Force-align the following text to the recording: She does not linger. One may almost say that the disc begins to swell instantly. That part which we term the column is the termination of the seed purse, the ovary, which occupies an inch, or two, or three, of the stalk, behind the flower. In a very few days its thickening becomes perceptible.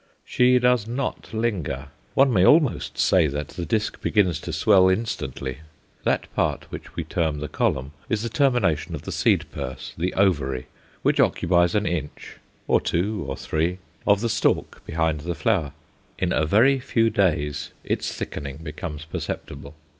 She 0.25 0.57
does 0.57 0.87
not 0.87 1.31
linger. 1.31 1.89
One 2.15 2.33
may 2.33 2.43
almost 2.43 2.97
say 2.97 3.27
that 3.27 3.49
the 3.49 3.67
disc 3.67 4.01
begins 4.01 4.39
to 4.39 4.51
swell 4.51 4.89
instantly. 4.89 5.59
That 6.05 6.25
part 6.33 6.65
which 6.71 6.95
we 6.95 7.03
term 7.03 7.39
the 7.39 7.47
column 7.47 7.91
is 8.09 8.23
the 8.23 8.27
termination 8.29 8.95
of 8.95 9.03
the 9.03 9.11
seed 9.11 9.45
purse, 9.51 9.93
the 9.95 10.11
ovary, 10.15 10.65
which 11.03 11.19
occupies 11.19 11.75
an 11.75 11.85
inch, 11.85 12.37
or 12.67 12.81
two, 12.81 13.23
or 13.27 13.37
three, 13.37 13.77
of 14.07 14.21
the 14.21 14.29
stalk, 14.29 14.81
behind 14.87 15.19
the 15.19 15.35
flower. 15.35 15.71
In 16.17 16.33
a 16.33 16.47
very 16.47 16.79
few 16.79 17.11
days 17.11 17.71
its 17.83 18.11
thickening 18.11 18.57
becomes 18.57 19.05
perceptible. 19.05 19.75